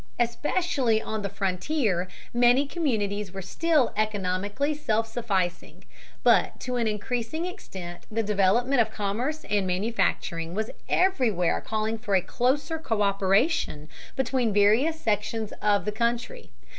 Especially 0.19 0.99
on 0.99 1.21
the 1.21 1.29
frontier 1.29 2.07
many 2.33 2.65
communities 2.65 3.31
were 3.31 3.41
still 3.43 3.93
economically 3.95 4.73
self 4.73 5.05
sufficing, 5.05 5.83
but 6.23 6.59
to 6.61 6.77
an 6.77 6.87
increasing 6.87 7.45
extent 7.45 8.07
the 8.09 8.23
development 8.23 8.81
of 8.81 8.89
commerce 8.89 9.45
and 9.47 9.67
manufacturing 9.67 10.55
was 10.55 10.71
everywhere 10.89 11.61
calling 11.61 11.99
for 11.99 12.15
a 12.15 12.21
closer 12.23 12.79
co÷peration 12.79 13.87
between 14.15 14.51
various 14.51 14.99
sections 14.99 15.51
of 15.61 15.85
the 15.85 15.91
country. 15.91 16.49